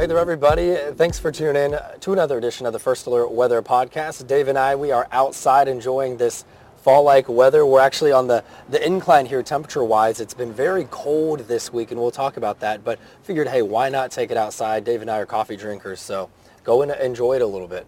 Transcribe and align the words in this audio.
Hey 0.00 0.06
there, 0.06 0.16
everybody. 0.16 0.76
Thanks 0.94 1.18
for 1.18 1.30
tuning 1.30 1.62
in 1.62 1.78
to 2.00 2.14
another 2.14 2.38
edition 2.38 2.64
of 2.64 2.72
the 2.72 2.78
First 2.78 3.06
Alert 3.06 3.32
Weather 3.32 3.60
Podcast. 3.60 4.26
Dave 4.26 4.48
and 4.48 4.56
I, 4.56 4.74
we 4.74 4.92
are 4.92 5.06
outside 5.12 5.68
enjoying 5.68 6.16
this 6.16 6.46
fall-like 6.78 7.28
weather. 7.28 7.66
We're 7.66 7.82
actually 7.82 8.10
on 8.10 8.26
the, 8.26 8.42
the 8.70 8.82
incline 8.82 9.26
here 9.26 9.42
temperature-wise. 9.42 10.18
It's 10.18 10.32
been 10.32 10.54
very 10.54 10.88
cold 10.90 11.40
this 11.40 11.70
week, 11.70 11.90
and 11.90 12.00
we'll 12.00 12.10
talk 12.10 12.38
about 12.38 12.60
that. 12.60 12.82
But 12.82 12.98
figured, 13.24 13.46
hey, 13.48 13.60
why 13.60 13.90
not 13.90 14.10
take 14.10 14.30
it 14.30 14.38
outside? 14.38 14.84
Dave 14.84 15.02
and 15.02 15.10
I 15.10 15.18
are 15.18 15.26
coffee 15.26 15.54
drinkers, 15.54 16.00
so 16.00 16.30
go 16.64 16.80
and 16.80 16.92
enjoy 16.92 17.34
it 17.34 17.42
a 17.42 17.46
little 17.46 17.68
bit. 17.68 17.86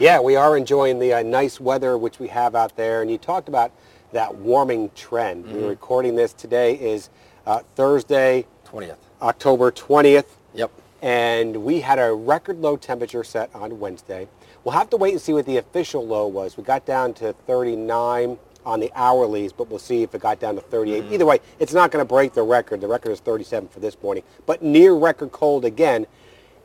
Yeah, 0.00 0.18
we 0.18 0.34
are 0.34 0.56
enjoying 0.56 0.98
the 0.98 1.12
uh, 1.12 1.22
nice 1.22 1.60
weather 1.60 1.96
which 1.96 2.18
we 2.18 2.26
have 2.26 2.56
out 2.56 2.74
there. 2.74 3.02
And 3.02 3.10
you 3.10 3.18
talked 3.18 3.48
about 3.48 3.70
that 4.10 4.34
warming 4.34 4.90
trend. 4.96 5.44
Mm-hmm. 5.44 5.60
We're 5.60 5.68
recording 5.68 6.16
this 6.16 6.32
today 6.32 6.74
is 6.74 7.08
uh, 7.46 7.60
Thursday, 7.76 8.46
20th. 8.66 8.96
October 9.22 9.70
20th. 9.70 10.26
Yep. 10.54 10.81
And 11.02 11.64
we 11.64 11.80
had 11.80 11.98
a 11.98 12.14
record 12.14 12.60
low 12.60 12.76
temperature 12.76 13.24
set 13.24 13.52
on 13.54 13.80
Wednesday. 13.80 14.28
We'll 14.62 14.74
have 14.74 14.88
to 14.90 14.96
wait 14.96 15.12
and 15.12 15.20
see 15.20 15.32
what 15.32 15.46
the 15.46 15.56
official 15.56 16.06
low 16.06 16.28
was. 16.28 16.56
We 16.56 16.62
got 16.62 16.86
down 16.86 17.12
to 17.14 17.32
39 17.32 18.38
on 18.64 18.78
the 18.78 18.92
hourlies, 18.94 19.52
but 19.54 19.68
we'll 19.68 19.80
see 19.80 20.04
if 20.04 20.14
it 20.14 20.20
got 20.20 20.38
down 20.38 20.54
to 20.54 20.60
38. 20.60 21.12
Either 21.12 21.26
way, 21.26 21.40
it's 21.58 21.74
not 21.74 21.90
going 21.90 22.04
to 22.04 22.08
break 22.08 22.34
the 22.34 22.44
record. 22.44 22.80
The 22.80 22.86
record 22.86 23.10
is 23.10 23.18
37 23.18 23.68
for 23.68 23.80
this 23.80 24.00
morning, 24.00 24.22
but 24.46 24.62
near 24.62 24.94
record 24.94 25.32
cold 25.32 25.64
again. 25.64 26.06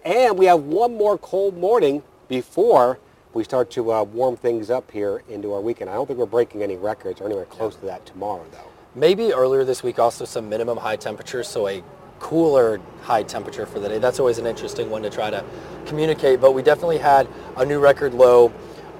And 0.06 0.38
we 0.38 0.46
have 0.46 0.62
one 0.62 0.96
more 0.96 1.18
cold 1.18 1.58
morning 1.58 2.04
before 2.28 3.00
we 3.34 3.44
start 3.44 3.72
to 3.72 3.92
uh, 3.92 4.04
warm 4.04 4.38
things 4.38 4.70
up 4.70 4.92
here 4.92 5.24
into 5.28 5.52
our 5.54 5.62
weekend. 5.62 5.90
I 5.90 5.94
don't 5.94 6.06
think 6.06 6.20
we're 6.20 6.28
breaking 6.28 6.62
any 6.62 6.78
records 6.78 7.22
or 7.22 7.26
anywhere 7.26 7.46
close 7.46 7.76
to 7.78 7.86
that 7.88 8.06
tomorrow, 8.06 8.46
though. 8.52 8.70
Maybe 8.94 9.34
earlier 9.34 9.64
this 9.64 9.82
week 9.82 9.98
also 9.98 10.26
some 10.26 10.48
minimum 10.48 10.78
high 10.78 10.96
temperatures, 10.96 11.48
so 11.48 11.68
a 11.68 11.84
cooler 12.20 12.80
high 13.02 13.24
temperature 13.24 13.66
for 13.66 13.80
the 13.80 13.88
day. 13.90 14.00
That's 14.00 14.20
always 14.20 14.38
an 14.38 14.46
interesting 14.46 14.90
one 14.90 15.02
to 15.04 15.10
try 15.10 15.30
to 15.30 15.44
communicate, 15.86 16.42
but 16.42 16.54
we 16.54 16.62
definitely 16.62 16.98
had 16.98 17.28
a 17.56 17.66
new 17.66 17.80
record 17.80 18.14
low 18.14 18.52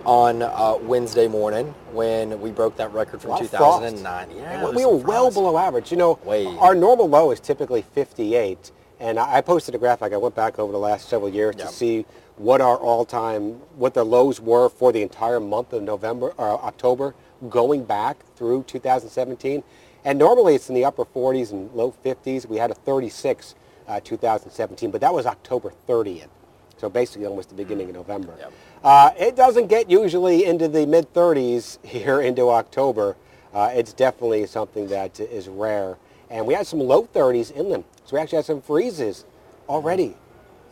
on 0.06 0.42
uh, 0.42 0.76
Wednesday 0.82 1.28
morning 1.28 1.74
when 1.92 2.40
we 2.40 2.50
broke 2.52 2.78
that 2.78 2.92
record 2.94 3.22
from 3.22 3.32
Lot 3.32 3.42
of 3.42 3.52
2009. 3.52 4.30
Yeah, 4.32 4.44
And 4.52 4.62
it 4.62 4.66
was 4.66 4.76
we 4.76 4.86
were 4.86 4.96
well 4.96 5.30
below 5.32 5.58
average. 5.58 5.92
You 5.92 5.98
know, 5.98 6.20
Way. 6.24 6.46
our 6.60 6.74
normal 6.74 7.10
low 7.10 7.32
is 7.32 7.42
typically 7.42 7.82
58, 7.82 8.72
and 9.02 9.20
I 9.20 9.42
posted 9.42 9.76
a 9.76 9.78
graphic. 9.78 10.14
I 10.14 10.18
went 10.18 10.34
back 10.36 10.60
over 10.60 10.72
the 10.72 10.80
last 10.80 11.10
several 11.10 11.30
years 11.30 11.56
Yeah. 11.58 11.66
to 11.66 11.72
see 11.74 12.06
what 12.38 12.62
our 12.62 12.78
all-time, 12.78 13.54
what 13.76 13.94
the 13.96 14.06
lows 14.06 14.40
were 14.40 14.70
for 14.70 14.92
the 14.94 15.02
entire 15.02 15.40
month 15.42 15.74
of 15.74 15.84
November 15.84 16.34
or 16.38 16.64
October, 16.64 17.14
going 17.50 17.84
back 17.84 18.18
through 18.38 18.64
2017. 18.64 19.64
And 20.06 20.20
normally 20.20 20.56
it's 20.56 20.70
in 20.70 20.76
the 20.76 20.86
upper 20.86 21.06
40s 21.06 21.52
and 21.52 21.72
low 21.74 21.94
50s. 22.06 22.46
We 22.46 22.58
had 22.58 22.72
a 22.72 22.76
36 22.76 23.56
uh, 23.88 24.00
2017, 24.02 24.92
but 24.92 25.02
that 25.02 25.14
was 25.14 25.26
October 25.26 25.74
30th. 25.88 26.28
So 26.78 26.90
basically 26.90 27.26
almost 27.26 27.50
the 27.50 27.56
beginning 27.56 27.90
of 27.90 27.96
November. 27.96 28.36
Yep. 28.40 28.54
Uh, 28.84 29.12
it 29.18 29.36
doesn't 29.36 29.68
get 29.68 29.90
usually 29.90 30.46
into 30.46 30.68
the 30.68 30.86
mid 30.86 31.12
30s 31.14 31.84
here 31.86 32.22
into 32.22 32.50
October. 32.50 33.16
Uh, 33.54 33.72
it's 33.74 33.94
definitely 33.94 34.46
something 34.46 34.88
that 34.88 35.20
is 35.20 35.48
rare. 35.48 35.98
And 36.30 36.46
we 36.46 36.54
had 36.54 36.68
some 36.68 36.80
low 36.80 37.04
30s 37.04 37.52
in 37.52 37.70
them. 37.70 37.84
So 38.06 38.16
we 38.16 38.22
actually 38.22 38.38
had 38.38 38.46
some 38.46 38.62
freezes 38.62 39.26
already 39.68 40.16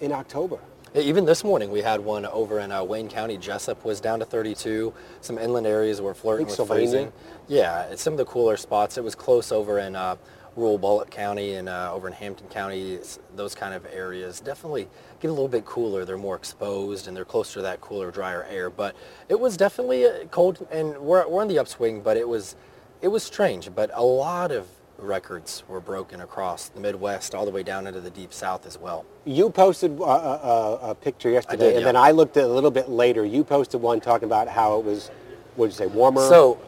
in 0.02 0.12
October. 0.12 0.60
Even 0.96 1.26
this 1.26 1.44
morning, 1.44 1.72
we 1.72 1.82
had 1.82 2.00
one 2.00 2.26
over 2.28 2.60
in 2.60 2.72
uh, 2.72 2.82
Wayne 2.82 3.10
County. 3.10 3.38
Jesup 3.38 3.84
was 3.84 4.00
down 4.00 4.20
to 4.20 4.26
32. 4.26 4.94
Some 5.20 5.38
inland 5.38 5.68
areas 5.68 6.00
were 6.02 6.14
flirting 6.14 6.46
with 6.46 6.56
Sylvania? 6.56 6.88
freezing. 6.88 7.14
Yeah, 7.50 7.84
it's 7.88 8.02
some 8.02 8.14
of 8.14 8.18
the 8.18 8.24
cooler 8.24 8.56
spots. 8.56 8.98
It 8.98 9.04
was 9.04 9.14
close 9.14 9.52
over 9.52 9.80
in 9.80 9.98
uh, 9.98 10.16
rural 10.56 10.78
Bulloch 10.78 11.10
County 11.10 11.56
and 11.56 11.68
uh, 11.68 11.92
over 11.94 12.08
in 12.08 12.14
Hampton 12.14 12.48
County. 12.48 12.94
It's- 12.94 13.20
those 13.36 13.54
kind 13.54 13.74
of 13.74 13.86
areas 13.92 14.40
definitely 14.40 14.88
get 15.20 15.28
a 15.28 15.34
little 15.34 15.50
bit 15.50 15.66
cooler. 15.66 16.06
They're 16.06 16.18
more 16.18 16.38
exposed 16.38 17.10
and 17.10 17.18
they're 17.18 17.26
closer 17.26 17.56
to 17.56 17.62
that 17.64 17.82
cooler, 17.82 18.10
drier 18.10 18.46
air. 18.50 18.70
But 18.70 18.96
it 19.28 19.38
was 19.38 19.58
definitely 19.58 20.06
uh, 20.06 20.26
cold, 20.32 20.66
and 20.72 20.98
we're, 21.00 21.28
we're 21.28 21.42
in 21.42 21.50
the 21.50 21.60
upswing. 21.60 22.00
But 22.04 22.16
it 22.16 22.30
was 22.30 22.56
it 23.02 23.10
was 23.10 23.22
strange. 23.22 23.70
But 23.76 23.92
a 23.94 24.04
lot 24.04 24.54
of 24.54 24.66
records 24.98 25.64
were 25.68 25.80
broken 25.80 26.22
across 26.22 26.70
the 26.70 26.80
Midwest, 26.80 27.36
all 27.36 27.46
the 27.46 27.52
way 27.52 27.64
down 27.64 27.88
into 27.88 28.02
the 28.02 28.10
deep 28.10 28.34
South 28.34 28.66
as 28.66 28.78
well. 28.78 29.06
You 29.26 29.50
posted 29.50 30.00
a, 30.00 30.04
a, 30.04 30.80
a 30.92 30.96
picture 30.96 31.30
yesterday, 31.30 31.66
did, 31.66 31.74
and 31.74 31.80
yeah. 31.82 31.86
then 31.86 31.96
I 31.96 32.12
looked 32.12 32.38
at 32.38 32.44
it 32.44 32.50
a 32.50 32.54
little 32.54 32.72
bit 32.72 32.90
later. 32.90 33.26
You 33.26 33.44
posted 33.44 33.82
one 33.82 34.00
talking 34.00 34.26
about 34.26 34.48
how 34.48 34.80
it 34.80 34.86
was, 34.86 35.10
what 35.56 35.68
did 35.68 35.74
you 35.74 35.78
say, 35.78 35.88
warmer? 35.88 36.22
So 36.28 36.60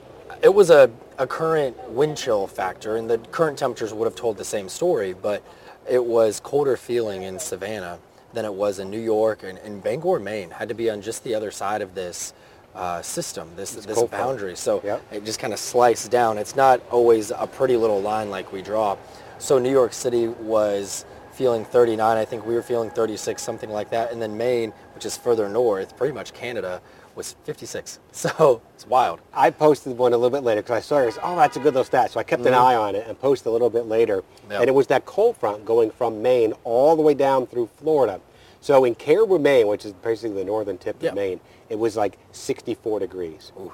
it 0.41 0.53
was 0.53 0.69
a, 0.69 0.89
a 1.17 1.27
current 1.27 1.77
wind 1.89 2.17
chill 2.17 2.47
factor, 2.47 2.97
and 2.97 3.09
the 3.09 3.17
current 3.17 3.57
temperatures 3.57 3.93
would 3.93 4.05
have 4.05 4.15
told 4.15 4.37
the 4.37 4.45
same 4.45 4.69
story, 4.69 5.13
but 5.13 5.43
it 5.89 6.03
was 6.03 6.39
colder 6.39 6.77
feeling 6.77 7.23
in 7.23 7.39
Savannah 7.39 7.99
than 8.33 8.45
it 8.45 8.53
was 8.53 8.79
in 8.79 8.89
New 8.91 8.99
York 8.99 9.43
and, 9.43 9.57
and 9.59 9.81
Bangor, 9.81 10.19
Maine. 10.19 10.51
Had 10.51 10.69
to 10.69 10.75
be 10.75 10.89
on 10.89 11.01
just 11.01 11.23
the 11.23 11.33
other 11.33 11.49
side 11.49 11.81
of 11.81 11.95
this 11.95 12.33
uh, 12.77 13.01
system, 13.01 13.49
this 13.55 13.73
this 13.73 14.03
boundary. 14.03 14.55
So 14.55 14.81
Yep. 14.83 15.01
it 15.11 15.25
just 15.25 15.39
kind 15.39 15.51
of 15.53 15.59
sliced 15.59 16.11
down. 16.11 16.37
It's 16.37 16.55
not 16.55 16.81
always 16.91 17.31
a 17.31 17.47
pretty 17.47 17.75
little 17.75 18.01
line 18.01 18.29
like 18.29 18.51
we 18.53 18.61
draw. 18.61 18.95
So 19.39 19.57
New 19.59 19.71
York 19.71 19.93
City 19.93 20.27
was 20.27 21.05
feeling 21.31 21.65
39. 21.65 22.17
I 22.17 22.25
think 22.25 22.45
we 22.45 22.55
were 22.55 22.61
feeling 22.63 22.89
36, 22.89 23.41
something 23.41 23.69
like 23.69 23.89
that. 23.91 24.11
And 24.11 24.21
then 24.21 24.37
Maine, 24.37 24.73
which 24.95 25.05
is 25.05 25.17
further 25.17 25.47
north, 25.49 25.95
pretty 25.97 26.13
much 26.13 26.33
Canada, 26.33 26.81
was 27.15 27.35
56. 27.43 27.99
So 28.11 28.61
it's 28.73 28.87
wild. 28.87 29.19
I 29.33 29.51
posted 29.51 29.95
one 29.97 30.13
a 30.13 30.17
little 30.17 30.35
bit 30.35 30.43
later 30.43 30.61
because 30.63 30.77
I 30.77 30.79
saw 30.81 30.97
it. 30.99 31.17
Oh, 31.21 31.35
that's 31.35 31.55
a 31.57 31.59
good 31.59 31.73
little 31.75 31.83
stat. 31.83 32.11
So 32.11 32.19
I 32.19 32.23
kept 32.23 32.45
an 32.45 32.53
eye 32.55 32.75
on 32.75 32.95
it 32.95 33.05
and 33.07 33.19
posted 33.19 33.47
a 33.47 33.51
little 33.51 33.69
bit 33.69 33.85
later. 33.85 34.23
Yep. 34.49 34.61
And 34.61 34.67
it 34.69 34.73
was 34.73 34.87
that 34.87 35.05
cold 35.05 35.37
front 35.37 35.65
going 35.65 35.91
from 35.91 36.21
Maine 36.21 36.53
all 36.63 36.95
the 36.95 37.01
way 37.03 37.13
down 37.13 37.45
through 37.47 37.69
Florida. 37.77 38.19
So 38.61 38.83
in 38.85 38.95
Caribou, 38.95 39.39
Maine, 39.39 39.67
which 39.67 39.85
is 39.85 39.93
basically 39.93 40.37
the 40.37 40.43
northern 40.45 40.77
tip 40.77 40.97
Yeah. 41.01 41.09
of 41.09 41.15
Maine, 41.15 41.39
it 41.69 41.77
was 41.79 41.95
like 41.95 42.17
64 42.31 42.99
degrees. 42.99 43.51
Ooh. 43.59 43.71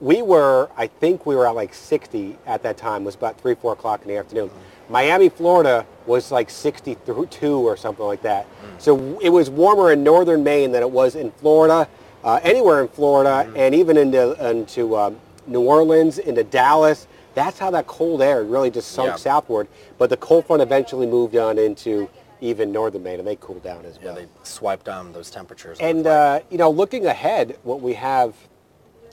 We 0.00 0.22
were, 0.22 0.68
I 0.76 0.86
think 0.86 1.26
we 1.26 1.34
were 1.34 1.46
at 1.46 1.54
like 1.56 1.74
60 1.74 2.38
at 2.46 2.62
that 2.62 2.76
time. 2.76 3.02
It 3.02 3.06
was 3.06 3.14
about 3.16 3.40
3, 3.40 3.54
4 3.54 3.72
o'clock 3.72 4.02
in 4.02 4.08
the 4.08 4.16
afternoon. 4.16 4.50
Miami, 4.88 5.28
Florida 5.28 5.84
was 6.06 6.30
like 6.32 6.48
62 6.48 7.56
or 7.58 7.76
something 7.76 8.04
like 8.06 8.22
that. 8.22 8.46
So 8.78 9.18
it 9.20 9.28
was 9.30 9.50
warmer 9.50 9.92
in 9.92 10.02
northern 10.04 10.44
Maine 10.44 10.70
than 10.72 10.82
it 10.82 10.90
was 10.90 11.14
in 11.16 11.30
Florida, 11.32 11.88
uh, 12.24 12.40
anywhere 12.42 12.80
in 12.80 12.88
Florida, 12.88 13.50
and 13.56 13.74
even 13.74 13.96
into, 13.96 14.48
into 14.50 14.96
um, 14.96 15.16
New 15.46 15.60
Orleans, 15.62 16.18
into 16.18 16.44
Dallas. 16.44 17.06
That's 17.34 17.58
how 17.58 17.70
that 17.72 17.86
cold 17.86 18.22
air 18.22 18.42
really 18.44 18.70
just 18.70 18.92
sunk 18.92 19.08
Yeah. 19.10 19.16
southward. 19.16 19.66
But 19.98 20.10
the 20.10 20.16
cold 20.16 20.46
front 20.46 20.62
eventually 20.62 21.06
moved 21.06 21.36
on 21.36 21.58
into 21.58 22.08
even 22.40 22.72
northern 22.72 23.02
Maine, 23.02 23.18
and 23.18 23.26
they 23.28 23.36
cool 23.36 23.58
down 23.60 23.84
as 23.84 23.96
Yeah, 23.98 24.06
well. 24.06 24.14
they 24.16 24.26
swiped 24.42 24.86
down 24.86 25.12
those 25.12 25.30
temperatures. 25.30 25.78
And 25.80 26.06
uh, 26.06 26.40
you 26.50 26.58
know, 26.58 26.70
looking 26.70 27.06
ahead, 27.06 27.58
what 27.62 27.80
we 27.80 27.94
have 27.94 28.34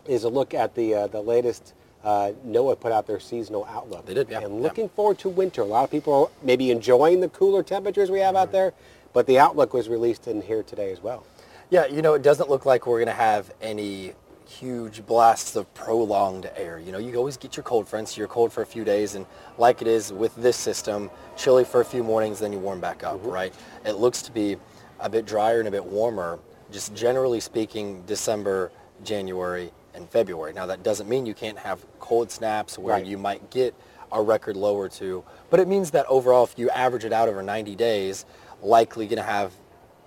is 0.05 0.23
a 0.23 0.29
look 0.29 0.53
at 0.53 0.75
the 0.75 0.93
uh, 0.93 1.07
the 1.07 1.21
latest 1.21 1.73
uh, 2.03 2.31
NOAA 2.45 2.79
put 2.79 2.91
out 2.91 3.07
their 3.07 3.19
seasonal 3.19 3.65
outlook. 3.65 4.05
They 4.05 4.13
did, 4.13 4.29
yeah, 4.29 4.41
And 4.41 4.57
yeah. 4.57 4.61
looking 4.61 4.89
forward 4.89 5.17
to 5.19 5.29
winter. 5.29 5.61
A 5.61 5.65
lot 5.65 5.83
of 5.85 5.89
people 5.91 6.31
may 6.43 6.55
be 6.55 6.69
enjoying 6.69 7.21
the 7.21 7.29
cooler 7.29 7.63
temperatures 7.63 8.11
we 8.11 8.19
have 8.19 8.35
out 8.35 8.51
there, 8.51 8.73
but 9.13 9.25
the 9.25 9.39
outlook 9.39 9.73
was 9.73 9.89
released 9.89 10.27
in 10.27 10.43
here 10.43 10.61
today 10.61 10.91
as 10.91 11.01
well. 11.01 11.25
yeah, 11.71 11.87
you 11.87 12.03
know, 12.03 12.13
it 12.13 12.21
doesn't 12.21 12.47
look 12.47 12.63
like 12.63 12.85
we're 12.85 12.99
going 12.99 13.07
to 13.07 13.13
have 13.13 13.51
any 13.59 14.13
huge 14.47 15.05
blasts 15.05 15.55
of 15.55 15.71
prolonged 15.73 16.49
air. 16.55 16.79
You 16.79 16.91
know, 16.91 16.97
you 16.97 17.15
always 17.15 17.37
get 17.37 17.55
your 17.57 17.63
cold 17.63 17.87
fronts. 17.87 18.17
You're 18.17 18.27
cold 18.27 18.51
for 18.53 18.61
a 18.61 18.65
few 18.65 18.83
days, 18.83 19.15
and 19.15 19.25
like 19.57 19.81
it 19.81 19.87
is 19.87 20.13
with 20.13 20.35
this 20.35 20.57
system, 20.57 21.09
chilly 21.35 21.63
for 21.63 21.81
a 21.81 21.85
few 21.85 22.03
mornings, 22.03 22.39
then 22.39 22.53
you 22.53 22.59
warm 22.59 22.79
back 22.79 23.03
up, 23.03 23.17
mm-hmm. 23.17 23.29
right? 23.29 23.53
It 23.85 23.93
looks 23.93 24.21
to 24.23 24.31
be 24.31 24.57
a 24.99 25.09
bit 25.09 25.25
drier 25.25 25.59
and 25.59 25.67
a 25.67 25.71
bit 25.71 25.85
warmer, 25.85 26.39
just 26.71 26.95
generally 26.95 27.39
speaking, 27.39 28.03
December, 28.05 28.71
January, 29.03 29.71
and 29.93 30.09
February. 30.09 30.53
Now, 30.53 30.65
that 30.65 30.83
doesn't 30.83 31.09
mean 31.09 31.25
you 31.25 31.33
can't 31.33 31.57
have 31.57 31.85
cold 31.99 32.31
snaps 32.31 32.77
where 32.77 32.95
Right. 32.95 33.05
you 33.05 33.17
might 33.17 33.49
get 33.49 33.73
a 34.11 34.21
record 34.21 34.55
low 34.55 34.75
or 34.75 34.89
two, 34.89 35.23
but 35.49 35.59
it 35.59 35.67
means 35.67 35.91
that 35.91 36.05
overall, 36.07 36.43
if 36.43 36.57
you 36.57 36.69
average 36.69 37.05
it 37.05 37.13
out 37.13 37.27
over 37.27 37.41
90 37.41 37.75
days, 37.75 38.25
likely 38.61 39.07
going 39.07 39.17
to 39.17 39.23
have 39.23 39.51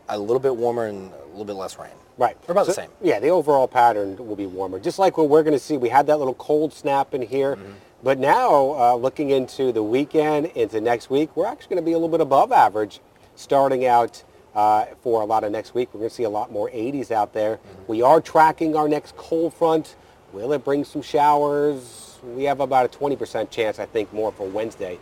a 0.09 0.19
little 0.19 0.41
bit 0.41 0.57
warmer 0.57 0.87
and 0.87 1.13
a 1.13 1.27
little 1.29 1.45
bit 1.45 1.55
less 1.55 1.79
rain. 1.79 1.91
Right. 2.19 2.37
Or 2.49 2.53
about 2.53 2.67
the 2.67 2.73
same. 2.73 2.91
Yeah, 3.01 3.21
the 3.21 3.29
overall 3.29 3.69
pattern 3.69 4.17
will 4.17 4.37
be 4.37 4.47
warmer. 4.47 4.81
Just 4.81 4.99
like 4.99 5.17
what 5.17 5.29
we're 5.29 5.45
going 5.45 5.57
to 5.57 5.59
see, 5.59 5.77
we 5.77 5.89
had 5.89 6.09
that 6.09 6.19
little 6.19 6.35
cold 6.35 6.73
snap 6.73 7.15
in 7.15 7.23
here. 7.23 7.55
Mm-hmm. 7.55 7.73
But 8.03 8.19
now, 8.19 8.75
uh, 8.75 8.95
looking 8.95 9.31
into 9.31 9.73
the 9.73 9.83
weekend, 9.83 10.47
into 10.47 10.81
next 10.81 11.11
week, 11.11 11.37
we're 11.37 11.47
actually 11.47 11.77
going 11.77 11.85
to 11.85 11.87
be 11.87 11.93
a 11.93 11.97
little 11.99 12.09
bit 12.09 12.21
above 12.21 12.53
average 12.53 13.01
starting 13.37 13.87
out 13.87 14.23
uh, 14.55 14.87
for 15.01 15.23
a 15.23 15.25
lot 15.25 15.45
of 15.45 15.53
next 15.53 15.75
week. 15.75 15.95
We're 15.95 16.01
going 16.01 16.11
to 16.11 16.15
see 16.15 16.25
a 16.25 16.31
lot 16.31 16.51
more 16.51 16.69
80s 16.71 17.13
out 17.13 17.33
there. 17.33 17.57
Mm-hmm. 17.57 17.83
We 17.87 18.03
are 18.03 18.21
tracking 18.21 18.77
our 18.77 18.89
next 18.89 19.17
cold 19.17 19.55
front. 19.55 19.95
Will 20.33 20.53
it 20.53 20.65
bring 20.65 20.85
some 20.85 21.03
showers? 21.03 22.19
We 22.25 22.45
have 22.45 22.61
about 22.61 22.95
a 22.95 22.99
20% 22.99 23.51
chance, 23.51 23.79
I 23.79 23.87
think, 23.87 24.13
more 24.13 24.33
for 24.33 24.47
Wednesday, 24.47 24.99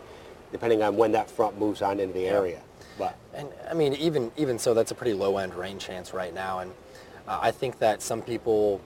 depending 0.51 0.83
on 0.83 0.97
when 0.97 1.11
that 1.13 1.29
front 1.31 1.59
moves 1.59 1.81
on 1.81 1.99
into 1.99 2.13
the 2.13 2.27
area. 2.27 2.61
But 2.97 3.15
And 3.33 3.49
I 3.69 3.73
mean, 3.73 3.93
even 3.93 4.31
even 4.37 4.57
so, 4.57 4.73
that's 4.73 4.91
a 4.91 4.95
pretty 4.95 5.13
low 5.13 5.37
end 5.37 5.53
rain 5.53 5.77
chance 5.77 6.13
right 6.13 6.33
now. 6.33 6.59
And 6.59 6.71
I 7.27 7.51
think 7.51 7.79
that 7.79 8.01
some 8.01 8.21
people 8.21 8.81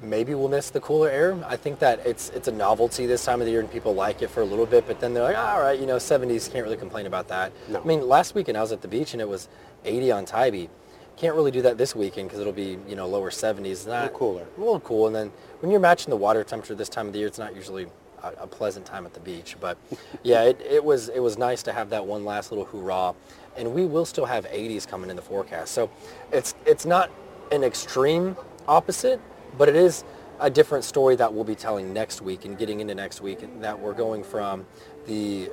maybe 0.00 0.34
we'll 0.34 0.48
miss 0.48 0.70
the 0.70 0.80
cooler 0.80 1.08
air. 1.08 1.38
I 1.46 1.56
think 1.56 1.78
that 1.78 2.04
it's 2.06 2.30
it's 2.30 2.48
a 2.48 2.52
novelty 2.52 3.06
this 3.06 3.24
time 3.24 3.40
of 3.40 3.46
the 3.46 3.52
year 3.52 3.60
and 3.60 3.70
people 3.70 3.94
like 3.94 4.22
it 4.22 4.28
for 4.28 4.42
a 4.42 4.44
little 4.44 4.66
bit, 4.66 4.86
but 4.86 5.00
then 5.00 5.14
they're 5.14 5.22
like, 5.22 5.36
ah, 5.36 5.54
all 5.54 5.60
right, 5.60 5.78
you 5.78 5.86
know, 5.86 5.96
70s, 5.96 6.50
can't 6.52 6.64
really 6.64 6.76
complain 6.76 7.06
about 7.06 7.28
that. 7.28 7.52
No. 7.68 7.80
I 7.80 7.84
mean, 7.84 8.06
last 8.06 8.34
weekend 8.34 8.58
I 8.58 8.60
was 8.60 8.72
at 8.72 8.82
the 8.82 8.88
beach 8.88 9.12
and 9.12 9.22
it 9.22 9.28
was 9.28 9.48
80 9.84 10.12
on 10.12 10.24
Tybee. 10.24 10.68
Can't 11.16 11.34
really 11.34 11.50
do 11.50 11.62
that 11.62 11.78
this 11.78 11.96
weekend 11.96 12.28
because 12.28 12.40
it'll 12.40 12.52
be, 12.52 12.78
you 12.86 12.94
know, 12.94 13.06
lower 13.08 13.30
70s. 13.30 13.86
Not, 13.86 14.02
little 14.02 14.18
cooler. 14.18 14.46
A 14.56 14.60
little 14.60 14.80
cool. 14.80 15.06
And 15.06 15.16
then 15.16 15.32
when 15.60 15.70
you're 15.70 15.80
matching 15.80 16.10
the 16.10 16.16
water 16.16 16.44
temperature 16.44 16.74
this 16.74 16.90
time 16.90 17.06
of 17.06 17.14
the 17.14 17.20
year, 17.20 17.28
it's 17.28 17.38
not 17.38 17.56
usually 17.56 17.86
a, 18.22 18.32
a 18.40 18.46
pleasant 18.46 18.84
time 18.84 19.06
at 19.06 19.14
the 19.14 19.20
beach. 19.20 19.56
But 19.58 19.78
yeah, 20.22 20.42
it, 20.42 20.60
it 20.60 20.84
was 20.84 21.08
it 21.08 21.20
was 21.20 21.38
nice 21.38 21.62
to 21.62 21.72
have 21.72 21.88
that 21.88 22.04
one 22.04 22.26
last 22.26 22.52
little 22.52 22.66
hoorah. 22.66 23.14
And 23.56 23.72
we 23.72 23.86
will 23.86 24.04
still 24.04 24.26
have 24.26 24.44
80s 24.50 24.86
coming 24.86 25.08
in 25.08 25.16
the 25.16 25.22
forecast. 25.22 25.72
So 25.72 25.90
it's 26.30 26.54
it's 26.66 26.84
not 26.84 27.10
an 27.52 27.62
extreme 27.64 28.36
opposite, 28.68 29.20
but 29.56 29.68
it 29.68 29.76
is 29.76 30.04
a 30.40 30.50
different 30.50 30.84
story 30.84 31.16
that 31.16 31.32
we'll 31.32 31.44
be 31.44 31.54
telling 31.54 31.92
next 31.92 32.20
week 32.20 32.44
and 32.44 32.58
getting 32.58 32.80
into 32.80 32.94
next 32.94 33.20
week 33.20 33.38
that 33.60 33.78
we're 33.78 33.94
going 33.94 34.22
from 34.22 34.66
the 35.06 35.48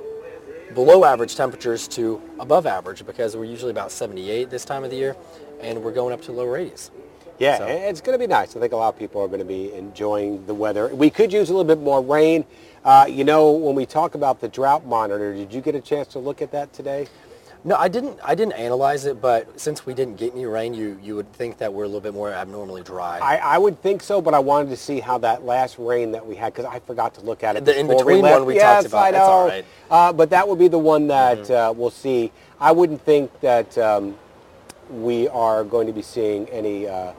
below 0.74 1.04
average 1.04 1.36
temperatures 1.36 1.86
to 1.88 2.20
above 2.38 2.66
average 2.66 3.06
because 3.06 3.36
we're 3.36 3.44
usually 3.44 3.70
about 3.70 3.90
78 3.90 4.50
this 4.50 4.64
time 4.64 4.84
of 4.84 4.90
the 4.90 4.96
year 4.96 5.16
and 5.60 5.82
we're 5.82 5.92
going 5.92 6.12
up 6.12 6.20
to 6.22 6.32
low 6.32 6.46
80s. 6.46 6.90
Yeah, 7.38 7.58
So- 7.58 7.66
it's 7.66 8.00
going 8.00 8.18
to 8.18 8.22
be 8.22 8.26
nice. 8.28 8.56
I 8.56 8.60
think 8.60 8.72
a 8.72 8.76
lot 8.76 8.92
of 8.94 8.98
people 8.98 9.22
are 9.22 9.26
going 9.28 9.40
to 9.40 9.44
be 9.44 9.72
enjoying 9.72 10.44
the 10.46 10.54
weather. 10.54 10.88
We 10.94 11.10
could 11.10 11.32
use 11.32 11.48
a 11.48 11.52
little 11.54 11.64
bit 11.64 11.82
more 11.82 12.00
rain. 12.02 12.44
Uh, 12.84 13.06
you 13.08 13.24
know, 13.24 13.50
when 13.52 13.74
we 13.74 13.86
talk 13.86 14.14
about 14.14 14.40
the 14.40 14.48
drought 14.48 14.86
monitor, 14.86 15.34
did 15.34 15.52
you 15.52 15.60
get 15.60 15.74
a 15.74 15.80
chance 15.80 16.08
to 16.08 16.18
look 16.18 16.42
at 16.42 16.52
that 16.52 16.72
today? 16.72 17.06
No, 17.66 17.76
I 17.76 17.88
didn't. 17.88 18.18
I 18.22 18.34
didn't 18.34 18.52
analyze 18.52 19.06
it, 19.06 19.22
but 19.22 19.58
since 19.58 19.86
we 19.86 19.94
didn't 19.94 20.16
get 20.16 20.34
any 20.34 20.44
rain, 20.44 20.74
you 20.74 20.98
you 21.02 21.16
would 21.16 21.32
think 21.32 21.56
that 21.58 21.72
we're 21.72 21.84
a 21.84 21.86
little 21.86 22.02
bit 22.02 22.12
more 22.12 22.30
abnormally 22.30 22.82
dry. 22.82 23.18
I, 23.20 23.36
I 23.38 23.58
would 23.58 23.80
think 23.80 24.02
so, 24.02 24.20
but 24.20 24.34
I 24.34 24.38
wanted 24.38 24.68
to 24.68 24.76
see 24.76 25.00
how 25.00 25.16
that 25.18 25.46
last 25.46 25.78
rain 25.78 26.12
that 26.12 26.26
we 26.26 26.34
had, 26.36 26.52
because 26.52 26.66
I 26.70 26.78
forgot 26.80 27.14
to 27.14 27.22
look 27.22 27.42
at 27.42 27.56
it 27.56 27.64
The 27.64 27.72
we 28.06 28.20
left. 28.20 28.40
one 28.40 28.46
we 28.46 28.56
yes, 28.56 28.82
talked 28.82 28.86
about, 28.88 29.04
I 29.06 29.10
know. 29.12 29.16
that's 29.18 29.28
all 29.28 29.48
right. 29.48 29.64
Mm-hmm. 29.64 29.92
Uh, 29.94 30.12
but 30.12 30.28
that 30.30 30.46
would 30.46 30.58
be 30.58 30.68
the 30.68 30.78
one 30.78 31.06
that 31.06 31.50
uh, 31.50 31.72
we'll 31.74 31.90
see. 31.90 32.32
I 32.60 32.70
wouldn't 32.70 33.00
think 33.00 33.40
that 33.40 33.78
um, 33.78 34.18
we 34.90 35.26
are 35.28 35.64
going 35.64 35.86
to 35.86 35.92
be 35.94 36.02
seeing 36.02 36.46
any 36.50 36.86
uh, 36.86 37.12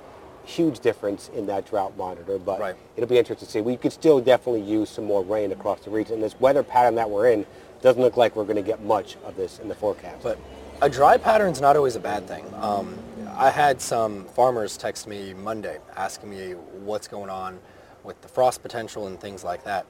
huge 0.43 0.79
difference 0.79 1.29
in 1.33 1.47
that 1.47 1.65
drought 1.67 1.97
monitor, 1.97 2.37
but 2.37 2.59
Right. 2.59 2.75
it'll 2.95 3.09
be 3.09 3.17
interesting 3.17 3.47
to 3.47 3.51
see. 3.51 3.61
We 3.61 3.77
could 3.77 3.91
still 3.93 4.21
definitely 4.21 4.61
use 4.61 4.91
some 4.91 5.05
more 5.05 5.23
rain 5.23 5.51
across 5.51 5.79
the 5.79 5.89
region. 5.89 6.13
And 6.15 6.23
this 6.23 6.39
weather 6.39 6.61
pattern 6.61 6.93
that 6.95 7.09
we're 7.09 7.31
in 7.31 7.47
doesn't 7.85 8.01
look 8.01 8.17
like 8.17 8.35
we're 8.35 8.43
going 8.43 8.55
to 8.55 8.63
get 8.63 8.83
much 8.83 9.15
of 9.23 9.35
this 9.37 9.59
in 9.59 9.67
the 9.67 9.75
forecast. 9.75 10.23
But 10.23 10.39
a 10.81 10.89
dry 10.89 11.17
pattern's 11.17 11.61
not 11.61 11.77
always 11.77 11.95
a 11.95 11.99
bad 11.99 12.27
thing. 12.27 12.43
Um, 12.55 12.97
I 13.37 13.51
had 13.51 13.79
some 13.79 14.25
farmers 14.25 14.75
text 14.75 15.07
me 15.07 15.35
Monday 15.35 15.77
asking 15.95 16.31
me 16.31 16.53
what's 16.53 17.07
going 17.07 17.29
on 17.29 17.59
with 18.03 18.19
the 18.23 18.27
frost 18.27 18.63
potential 18.63 19.05
and 19.05 19.21
things 19.21 19.43
like 19.43 19.63
that. 19.65 19.85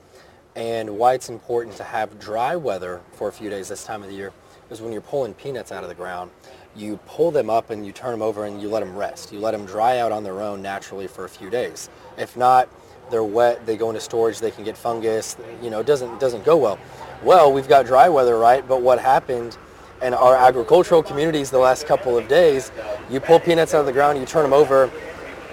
And 0.57 0.97
why 0.97 1.13
it's 1.13 1.29
important 1.29 1.77
to 1.77 1.85
have 1.85 2.19
dry 2.19 2.57
weather 2.57 3.01
for 3.13 3.29
a 3.29 3.31
few 3.31 3.49
days 3.49 3.69
this 3.69 3.85
time 3.85 4.03
of 4.03 4.09
the 4.09 4.15
year 4.15 4.33
is 4.69 4.81
when 4.81 4.91
you're 4.91 5.01
pulling 5.01 5.33
peanuts 5.33 5.71
out 5.71 5.83
of 5.83 5.89
the 5.89 5.95
ground, 5.95 6.31
you 6.75 6.97
pull 7.05 7.31
them 7.31 7.49
up 7.49 7.69
and 7.69 7.85
you 7.85 7.93
turn 7.93 8.11
them 8.11 8.21
over 8.21 8.43
and 8.43 8.61
you 8.61 8.67
let 8.67 8.81
them 8.81 8.93
rest. 8.93 9.31
You 9.31 9.39
let 9.39 9.51
them 9.51 9.65
dry 9.65 9.99
out 9.99 10.11
on 10.11 10.23
their 10.23 10.41
own 10.41 10.61
naturally 10.61 11.07
for 11.07 11.23
a 11.23 11.29
few 11.29 11.49
days. 11.49 11.89
If 12.17 12.35
not, 12.35 12.67
they're 13.09 13.23
wet, 13.23 13.65
they 13.65 13.77
go 13.77 13.89
into 13.89 14.01
storage, 14.01 14.39
they 14.39 14.51
can 14.51 14.63
get 14.63 14.77
fungus, 14.77 15.37
you 15.61 15.69
know, 15.69 15.79
it 15.79 15.85
doesn't, 15.85 16.19
doesn't 16.19 16.43
go 16.43 16.57
well. 16.57 16.79
Well, 17.23 17.51
we've 17.51 17.67
got 17.67 17.85
dry 17.85 18.09
weather, 18.09 18.37
right? 18.37 18.67
But 18.67 18.81
what 18.81 18.99
happened 18.99 19.57
in 20.01 20.13
our 20.13 20.35
agricultural 20.35 21.01
communities 21.03 21.49
the 21.49 21.57
last 21.57 21.87
couple 21.87 22.17
of 22.17 22.27
days, 22.27 22.71
you 23.09 23.19
pull 23.19 23.39
peanuts 23.39 23.73
out 23.73 23.79
of 23.79 23.85
the 23.85 23.93
ground, 23.93 24.19
you 24.19 24.25
turn 24.25 24.43
them 24.43 24.53
over, 24.53 24.91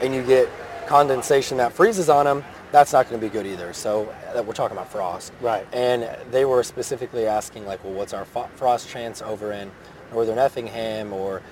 and 0.01 0.15
you 0.15 0.23
get 0.23 0.49
condensation 0.87 1.57
that 1.59 1.73
freezes 1.73 2.09
on 2.09 2.25
them, 2.25 2.45
that's 2.73 2.93
not 2.93 3.09
going 3.09 3.21
to 3.21 3.27
be 3.27 3.31
good 3.31 3.47
either. 3.47 3.73
So 3.73 4.13
uh, 4.35 4.43
we're 4.43 4.55
talking 4.55 4.77
about 4.77 4.91
frost. 4.91 5.33
Right. 5.41 5.67
And 5.73 6.09
they 6.31 6.45
were 6.45 6.63
specifically 6.63 7.27
asking 7.27 7.67
like, 7.67 7.85
well, 7.85 7.93
what's 7.93 8.13
our 8.13 8.25
fo- 8.25 8.49
frost 8.57 8.89
chance 8.89 9.23
over 9.23 9.53
in 9.53 9.71
northern 10.13 10.39
Effingham 10.39 11.13
or, 11.13 11.43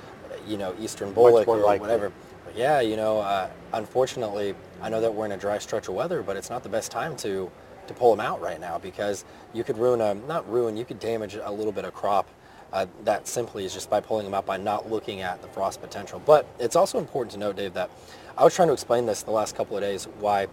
you 0.46 0.56
know, 0.56 0.74
eastern 0.80 1.12
Bulloch 1.12 1.46
or 1.46 1.58
likely? 1.58 1.80
whatever. 1.80 2.12
But 2.44 2.56
yeah, 2.56 2.80
you 2.80 2.96
know, 2.96 3.20
uh, 3.20 3.48
unfortunately, 3.72 4.54
I 4.82 4.88
know 4.88 5.00
that 5.00 5.14
we're 5.14 5.26
in 5.26 5.32
a 5.32 5.36
dry 5.36 5.58
stretch 5.58 5.88
of 5.88 5.94
weather, 5.94 6.22
but 6.22 6.36
it's 6.36 6.50
not 6.50 6.62
the 6.62 6.68
best 6.68 6.90
time 6.90 7.16
to 7.18 7.50
to 7.86 7.94
pull 7.94 8.14
them 8.14 8.24
out 8.24 8.40
right 8.40 8.60
now 8.60 8.78
because 8.78 9.24
you 9.52 9.64
could 9.64 9.76
ruin 9.76 10.00
a 10.00 10.14
not 10.14 10.48
ruin, 10.50 10.76
you 10.76 10.84
could 10.84 11.00
damage 11.00 11.34
a 11.34 11.50
little 11.50 11.72
bit 11.72 11.84
of 11.84 11.92
crop. 11.92 12.28
Uh, 12.72 12.86
that 13.02 13.26
simply 13.26 13.64
is 13.64 13.74
just 13.74 13.90
by 13.90 13.98
pulling 13.98 14.24
them 14.24 14.32
out 14.32 14.46
by 14.46 14.56
not 14.56 14.88
looking 14.88 15.22
at 15.22 15.42
the 15.42 15.48
frost 15.48 15.80
potential. 15.80 16.22
But 16.24 16.46
it's 16.60 16.76
also 16.76 16.98
important 16.98 17.32
to 17.32 17.38
note, 17.38 17.56
Dave, 17.56 17.74
that 17.74 17.90
I 18.38 18.44
was 18.44 18.54
trying 18.54 18.68
to 18.68 18.74
explain 18.74 19.06
this 19.06 19.24
the 19.24 19.32
last 19.32 19.56
couple 19.56 19.76
of 19.76 19.82
days 19.82 20.04
why 20.20 20.46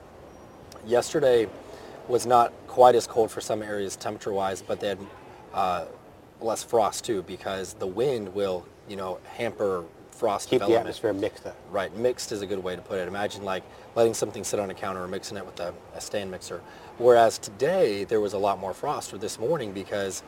yesterday 0.84 1.48
was 2.08 2.26
not 2.26 2.54
quite 2.68 2.96
as 2.96 3.06
cold 3.06 3.30
for 3.30 3.40
some 3.40 3.62
areas 3.62 3.96
temperature-wise, 3.96 4.64
but 4.64 4.80
they 4.80 4.88
had 4.90 5.00
uh, 5.54 5.86
less 6.42 6.64
frost 6.64 7.06
too 7.06 7.22
because 7.22 7.76
the 7.76 7.86
wind 7.86 8.34
will, 8.34 8.66
you 8.88 8.96
know, 8.96 9.20
hamper 9.36 9.84
frost 10.18 10.50
Keep 10.50 10.62
the 10.62 10.76
atmosphere 10.76 11.14
mixed 11.14 11.46
up. 11.46 11.56
Right, 11.72 11.96
mixed 11.96 12.32
is 12.32 12.42
a 12.42 12.48
good 12.48 12.64
way 12.64 12.76
to 12.76 12.82
put 12.82 13.00
it. 13.00 13.08
Imagine 13.08 13.44
like 13.44 13.64
letting 13.96 14.14
something 14.14 14.44
sit 14.44 14.60
on 14.60 14.70
a 14.70 14.74
counter 14.74 15.04
or 15.04 15.08
mixing 15.08 15.38
it 15.38 15.46
with 15.46 15.60
a, 15.60 15.74
a 15.96 16.02
stand 16.02 16.32
mixer. 16.32 16.62
Whereas 16.98 17.38
today 17.38 18.04
there 18.04 18.20
was 18.20 18.34
a 18.34 18.38
lot 18.38 18.60
more 18.60 18.74
frost, 18.74 19.14
or 19.14 19.18
this 19.18 19.40
morning 19.40 19.72
because 19.72 20.24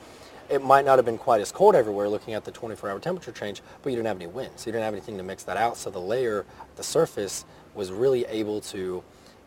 it 0.50 0.63
might 0.63 0.86
not 0.86 0.97
have 0.97 1.06
been 1.06 1.18
quite 1.18 1.41
as 1.41 1.51
cold 1.51 1.75
everywhere 1.75 2.09
looking 2.09 2.33
at 2.33 2.44
the 2.44 2.51
24-hour 2.51 3.00
temperature 3.00 3.31
change, 3.31 3.62
but 3.81 3.89
you 3.89 3.95
didn't 3.95 4.07
have 4.07 4.18
any 4.18 4.27
wind, 4.27 4.51
so 4.56 4.68
you 4.68 4.71
didn't 4.71 4.86
have 4.86 4.94
anything 4.94 5.18
to 5.18 5.24
mix 5.24 5.44
that 5.44 5.57
out. 5.57 5.77
So 5.77 5.89
the 5.89 6.00
layer, 6.00 6.45
the 6.75 6.83
surface, 6.83 7.45
was 7.75 7.91
really 7.91 8.25
able 8.25 8.62
to 8.62 9.03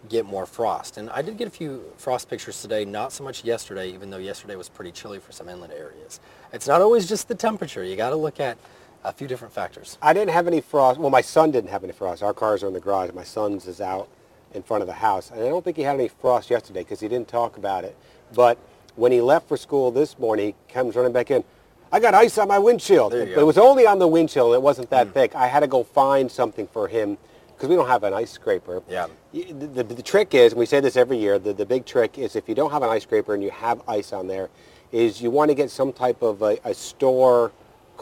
get 0.08 0.26
more 0.26 0.46
frost. 0.46 0.96
And 0.96 1.10
I 1.10 1.22
did 1.22 1.36
get 1.36 1.46
a 1.46 1.50
few 1.50 1.84
frost 1.96 2.28
pictures 2.28 2.60
today, 2.60 2.84
not 2.84 3.12
so 3.12 3.22
much 3.24 3.44
yesterday, 3.44 3.92
even 3.92 4.10
though 4.10 4.18
yesterday 4.18 4.56
was 4.56 4.68
pretty 4.68 4.90
chilly 4.90 5.18
for 5.18 5.32
some 5.32 5.48
inland 5.48 5.72
areas. 5.72 6.20
It's 6.52 6.66
not 6.66 6.80
always 6.80 7.08
just 7.08 7.28
the 7.28 7.34
temperature. 7.34 7.84
You 7.84 7.96
got 7.96 8.10
to 8.10 8.16
look 8.16 8.40
at 8.40 8.58
a 9.04 9.12
few 9.12 9.26
different 9.26 9.52
factors. 9.52 9.98
I 10.00 10.12
didn't 10.12 10.30
have 10.30 10.46
any 10.46 10.60
frost. 10.60 10.98
Well, 10.98 11.10
my 11.10 11.20
son 11.20 11.50
didn't 11.50 11.70
have 11.70 11.84
any 11.84 11.92
frost. 11.92 12.22
Our 12.22 12.34
cars 12.34 12.62
are 12.62 12.68
in 12.68 12.72
the 12.72 12.80
garage. 12.80 13.10
My 13.12 13.24
son's 13.24 13.66
is 13.66 13.80
out 13.80 14.08
in 14.54 14.62
front 14.62 14.82
of 14.82 14.86
the 14.86 14.94
house. 14.94 15.30
And 15.30 15.40
I 15.40 15.48
don't 15.48 15.64
think 15.64 15.76
he 15.76 15.82
had 15.82 15.94
any 15.94 16.08
frost 16.08 16.50
yesterday 16.50 16.80
because 16.80 17.00
he 17.00 17.08
didn't 17.08 17.28
talk 17.28 17.56
about 17.56 17.84
it. 17.84 17.96
But 18.34 18.58
when 18.96 19.12
he 19.12 19.20
left 19.20 19.48
for 19.48 19.56
school 19.56 19.90
this 19.90 20.18
morning, 20.18 20.54
he 20.66 20.72
comes 20.72 20.94
running 20.94 21.12
back 21.12 21.30
in. 21.30 21.42
I 21.90 22.00
got 22.00 22.14
ice 22.14 22.38
on 22.38 22.48
my 22.48 22.58
windshield. 22.58 23.12
There 23.12 23.20
you 23.20 23.26
but 23.26 23.34
go. 23.36 23.40
it 23.42 23.44
was 23.44 23.58
only 23.58 23.86
on 23.86 23.98
the 23.98 24.08
windshield. 24.08 24.54
It 24.54 24.62
wasn't 24.62 24.88
that 24.90 25.08
mm. 25.08 25.12
thick. 25.12 25.34
I 25.34 25.46
had 25.46 25.60
to 25.60 25.66
go 25.66 25.82
find 25.82 26.30
something 26.30 26.66
for 26.66 26.88
him 26.88 27.18
because 27.48 27.68
we 27.68 27.76
don't 27.76 27.88
have 27.88 28.02
an 28.04 28.14
ice 28.14 28.30
scraper. 28.30 28.82
Yeah. 28.88 29.08
The, 29.32 29.52
the, 29.52 29.84
the 29.84 30.02
trick 30.02 30.34
is, 30.34 30.52
and 30.52 30.58
we 30.58 30.66
say 30.66 30.80
this 30.80 30.96
every 30.96 31.18
year, 31.18 31.38
the, 31.38 31.52
the 31.52 31.66
big 31.66 31.84
trick 31.84 32.18
is 32.18 32.34
if 32.34 32.48
you 32.48 32.54
don't 32.54 32.70
have 32.70 32.82
an 32.82 32.88
ice 32.88 33.02
scraper 33.02 33.34
and 33.34 33.42
you 33.42 33.50
have 33.50 33.82
ice 33.86 34.12
on 34.12 34.26
there, 34.26 34.48
is 34.90 35.22
you 35.22 35.30
want 35.30 35.50
to 35.50 35.54
get 35.54 35.70
some 35.70 35.92
type 35.92 36.22
of 36.22 36.42
a, 36.42 36.58
a 36.64 36.74
store 36.74 37.52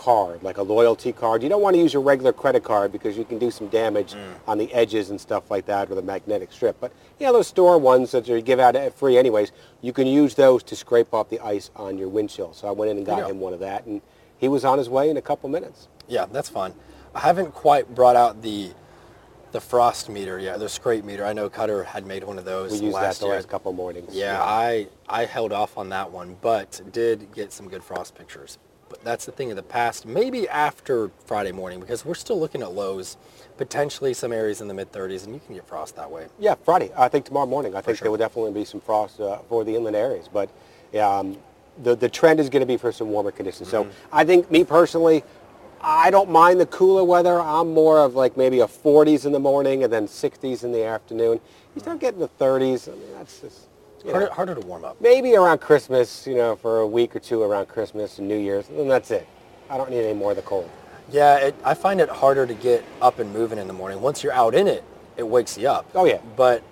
card, 0.01 0.43
like 0.43 0.57
a 0.57 0.63
loyalty 0.63 1.13
card. 1.13 1.43
You 1.43 1.51
don't 1.51 1.61
want 1.61 1.77
to 1.77 1.83
use 1.83 1.93
your 1.93 2.01
regular 2.01 2.33
credit 2.33 2.65
card 2.65 2.91
because 2.91 3.19
you 3.19 3.25
can 3.25 3.39
do 3.39 3.51
some 3.51 3.69
damage 3.69 4.15
mm. 4.15 4.33
on 4.49 4.57
the 4.57 4.73
edges 4.73 5.11
and 5.11 5.21
stuff 5.21 5.51
like 5.51 5.67
that 5.67 5.91
with 5.91 5.99
a 5.99 6.03
magnetic 6.03 6.53
strip. 6.53 6.81
But 6.81 6.91
yeah, 7.19 7.31
those 7.33 7.49
store 7.49 7.77
ones 7.77 8.11
that 8.13 8.27
you 8.27 8.41
give 8.41 8.59
out 8.59 8.77
uh, 8.77 8.89
free 8.89 9.19
anyways, 9.19 9.53
you 9.83 9.93
can 9.93 10.07
use 10.07 10.35
those 10.35 10.63
to 10.63 10.75
scrape 10.75 11.13
off 11.13 11.29
the 11.29 11.39
ice 11.41 11.71
on 11.77 11.99
your 11.99 12.09
windshield. 12.09 12.57
So 12.57 12.67
I 12.67 12.71
went 12.71 12.91
in 12.91 12.97
and 12.97 13.05
got 13.05 13.21
go. 13.21 13.29
him 13.29 13.41
one 13.41 13.53
of 13.53 13.61
that, 13.61 13.85
and 13.85 14.01
he 14.39 14.49
was 14.49 14.65
on 14.65 14.79
his 14.79 14.89
way 14.89 15.11
in 15.11 15.19
a 15.19 15.23
couple 15.23 15.51
minutes. 15.51 15.89
Yeah, 16.09 16.25
that's 16.33 16.49
fun. 16.49 16.73
I 17.15 17.21
haven't 17.21 17.53
quite 17.53 17.95
brought 17.95 18.17
out 18.17 18.41
the 18.41 18.71
the 19.53 19.61
frost 19.61 20.09
meter 20.09 20.39
yet, 20.39 20.61
the 20.61 20.69
scrape 20.69 21.05
meter. 21.05 21.27
I 21.27 21.35
know 21.35 21.51
Cutter 21.51 21.85
had 21.85 22.07
made 22.07 22.25
one 22.25 22.39
of 22.39 22.47
those 22.47 22.71
We 22.71 22.87
used 22.87 22.97
that 22.97 23.17
the 23.17 23.27
year. 23.27 23.35
last 23.35 23.49
couple 23.49 23.73
mornings. 23.75 24.15
Yeah, 24.15 24.41
I 24.41 24.87
I 25.09 25.27
held 25.27 25.53
off 25.53 25.77
on 25.77 25.91
that 25.91 26.11
one, 26.11 26.39
but 26.41 26.81
did 26.91 27.35
get 27.35 27.53
some 27.53 27.69
good 27.69 27.85
frost 27.85 28.15
pictures. 28.15 28.59
But 28.91 29.03
that's 29.05 29.25
the 29.25 29.33
thing 29.33 29.51
of 29.51 29.57
the 29.57 29.63
past. 29.63 30.05
Maybe 30.05 30.49
after 30.49 31.11
Friday 31.25 31.53
morning, 31.53 31.81
because 31.81 32.05
we're 32.05 32.15
still 32.15 32.39
looking 32.39 32.61
at 32.61 32.73
lows, 32.73 33.17
potentially 33.57 34.13
some 34.13 34.33
areas 34.33 34.61
in 34.61 34.69
the 34.69 34.75
mid 34.75 34.93
30s, 34.93 35.25
and 35.25 35.33
you 35.33 35.41
can 35.47 35.55
get 35.55 35.67
frost 35.67 35.97
that 35.97 36.11
way. 36.11 36.27
Yeah, 36.39 36.57
Friday. 36.57 36.91
I 36.97 37.09
think 37.09 37.25
tomorrow 37.25 37.47
morning. 37.47 37.75
I 37.75 37.81
think 37.81 37.97
sure. 37.99 38.05
there 38.05 38.11
will 38.11 38.19
definitely 38.19 38.53
be 38.53 38.65
some 38.65 38.81
frost 38.81 39.21
uh, 39.21 39.39
for 39.49 39.65
the 39.65 39.75
inland 39.75 39.97
areas. 39.97 40.29
But 40.31 40.51
um, 41.01 41.39
the 41.83 41.95
the 41.95 42.09
trend 42.09 42.41
is 42.41 42.51
going 42.51 42.61
to 42.61 42.67
be 42.67 42.77
for 42.77 42.93
some 42.93 43.11
warmer 43.11 43.31
conditions. 43.31 43.69
So 43.71 43.85
Mm-hmm. 43.85 43.93
I 44.13 44.25
think 44.25 44.51
me 44.51 44.65
personally, 44.65 45.23
I 45.81 46.11
don't 46.11 46.31
mind 46.31 46.61
the 46.61 46.67
cooler 46.67 47.05
weather. 47.05 47.41
I'm 47.41 47.73
more 47.73 48.01
of 48.01 48.15
like 48.15 48.37
maybe 48.37 48.61
a 48.61 48.67
40s 48.67 49.25
in 49.25 49.33
the 49.33 49.39
morning 49.39 49.85
and 49.85 49.93
then 49.93 50.07
60s 50.07 50.65
in 50.65 50.73
the 50.73 50.85
afternoon. 50.85 51.41
You 51.75 51.81
start 51.81 52.01
getting 52.01 52.21
the 52.21 52.29
30s. 52.29 52.89
I 52.89 52.97
mean, 52.97 53.13
that's 53.15 53.41
just 53.41 53.69
you 54.05 54.13
know, 54.13 54.19
Harder, 54.19 54.33
harder 54.33 54.55
to 54.55 54.67
warm 54.67 54.85
up. 54.85 55.01
maybe 55.01 55.35
around 55.37 55.61
Christmas. 55.61 56.27
You 56.27 56.35
know, 56.37 56.57
for 56.57 56.81
a 56.81 56.87
week 56.87 57.15
or 57.15 57.21
two 57.21 57.43
around 57.43 57.67
Christmas 57.67 58.19
and 58.19 58.29
New 58.29 58.39
Year's, 58.39 58.69
and 58.69 58.91
that's 58.91 59.11
it. 59.11 59.27
I 59.69 59.77
don't 59.77 59.91
need 59.91 60.03
any 60.05 60.19
more 60.19 60.31
of 60.31 60.37
the 60.37 60.43
cold. 60.43 60.69
Yeah, 61.11 61.37
it, 61.37 61.55
I 61.65 61.75
find 61.75 62.01
it 62.01 62.09
harder 62.09 62.47
to 62.47 62.55
get 62.55 62.85
up 63.03 63.19
and 63.19 63.33
moving 63.33 63.59
in 63.59 63.67
the 63.67 63.73
morning. 63.73 64.01
Once 64.01 64.23
you're 64.23 64.33
out 64.33 64.55
in 64.55 64.67
it, 64.69 64.85
it 65.17 65.27
wakes 65.27 65.59
you 65.59 65.69
up. 65.69 65.89
Oh, 65.95 66.05
yeah. 66.05 66.19
But 66.37 66.63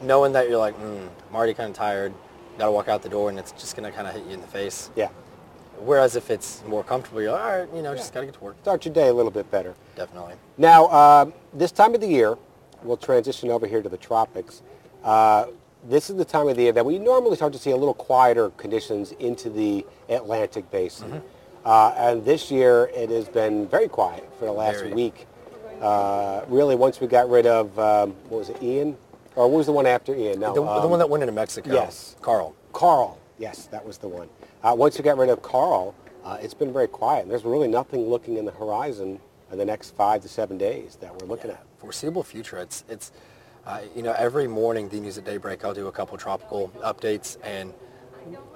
knowing 0.00 0.32
that 0.32 0.48
you're 0.48 0.58
like, 0.58 0.76
mm, 0.78 1.08
I'm 1.28 1.34
already 1.34 1.54
kind 1.54 1.70
of 1.70 1.76
tired, 1.76 2.12
got 2.58 2.66
to 2.66 2.72
walk 2.72 2.88
out 2.88 3.02
the 3.02 3.08
door, 3.08 3.30
and 3.30 3.38
it's 3.38 3.52
just 3.52 3.76
going 3.76 3.90
to 3.90 3.96
kind 3.96 4.06
of 4.06 4.14
hit 4.14 4.24
you 4.26 4.32
in 4.32 4.40
the 4.40 4.46
face. 4.46 4.90
Yeah, 4.94 5.08
Whereas 5.78 6.14
if 6.16 6.30
it's 6.30 6.62
more 6.66 6.84
comfortable, 6.84 7.20
you're 7.20 7.32
like, 7.32 7.42
all 7.42 7.58
right, 7.58 7.74
you 7.74 7.82
know, 7.82 7.94
just 7.94 8.14
got 8.14 8.20
to 8.20 8.26
get 8.26 8.34
to 8.36 8.40
work. 8.40 8.56
start 8.62 8.84
your 8.84 8.94
day 8.94 9.08
a 9.08 9.12
little 9.12 9.30
bit 9.30 9.50
better. 9.50 9.74
Definitely. 9.96 10.34
Now, 10.56 10.86
uh, 10.86 11.30
this 11.52 11.72
time 11.72 11.94
of 11.94 12.00
the 12.00 12.06
year, 12.06 12.36
we'll 12.82 12.96
transition 12.96 13.50
over 13.50 13.66
here 13.66 13.82
to 13.82 13.88
the 13.88 13.96
tropics. 13.96 14.62
Uh, 15.02 15.46
this 15.84 16.10
is 16.10 16.16
the 16.16 16.24
time 16.24 16.48
of 16.48 16.56
the 16.56 16.62
year 16.62 16.72
that 16.72 16.84
we 16.84 16.98
normally 16.98 17.36
start 17.36 17.52
to 17.52 17.58
see 17.58 17.70
a 17.70 17.76
little 17.76 17.94
quieter 17.94 18.50
conditions 18.50 19.12
into 19.12 19.50
the 19.50 19.84
Atlantic 20.08 20.70
basin. 20.70 21.08
Mm-hmm. 21.10 21.26
Uh, 21.66 21.94
and 21.96 22.24
this 22.24 22.50
year 22.50 22.90
it 22.94 23.10
has 23.10 23.28
been 23.28 23.66
very 23.68 23.88
quiet 23.88 24.28
for 24.38 24.44
the 24.44 24.52
last 24.52 24.80
Very. 24.80 24.92
week. 24.92 25.26
Uh, 25.80 26.42
really, 26.48 26.76
once 26.76 27.00
we 27.00 27.06
got 27.06 27.28
rid 27.28 27.46
of, 27.46 27.78
um, 27.78 28.10
what 28.28 28.38
was 28.38 28.48
it, 28.50 28.62
Ian? 28.62 28.96
Or 29.34 29.48
what 29.48 29.58
was 29.58 29.66
the 29.66 29.72
one 29.72 29.86
after 29.86 30.14
Ian? 30.14 30.40
No, 30.40 30.54
The, 30.54 30.62
the 30.62 30.68
um, 30.68 30.90
one 30.90 30.98
that 30.98 31.08
went 31.10 31.22
into 31.22 31.32
Mexico. 31.32 31.72
yes. 31.72 32.16
Karl. 32.20 32.54
Karl. 32.72 33.18
Yes, 33.38 33.66
that 33.66 33.84
was 33.84 33.98
the 33.98 34.08
one. 34.08 34.28
Uh, 34.62 34.74
once 34.76 34.96
we 34.96 35.04
got 35.04 35.18
rid 35.18 35.28
of 35.28 35.42
Karl, 35.42 35.94
uh, 36.24 36.38
it's 36.40 36.54
been 36.54 36.72
very 36.72 36.86
quiet. 36.86 37.28
There's 37.28 37.44
really 37.44 37.68
nothing 37.68 38.08
looking 38.08 38.36
in 38.36 38.44
the 38.44 38.52
horizon 38.52 39.18
in 39.50 39.58
the 39.58 39.64
next 39.64 39.94
five 39.94 40.22
to 40.22 40.28
seven 40.28 40.56
days 40.56 40.96
that 41.00 41.12
we're 41.20 41.26
looking 41.26 41.50
at. 41.50 41.62
Foreseeable 41.78 42.22
future. 42.22 42.58
It's 42.58 42.84
it's 42.88 43.12
uh, 43.66 43.80
you 43.94 44.02
know 44.02 44.12
every 44.18 44.46
morning 44.46 44.88
the 44.88 45.00
news 45.00 45.18
at 45.18 45.24
daybreak 45.24 45.64
I'll 45.64 45.74
do 45.74 45.86
a 45.86 45.92
couple 45.92 46.16
tropical 46.18 46.68
updates 46.82 47.38
and 47.42 47.72